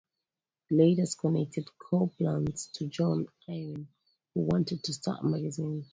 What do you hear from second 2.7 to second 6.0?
to John Irwin, who wanted to start a magazine.